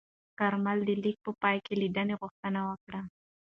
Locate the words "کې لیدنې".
1.65-2.15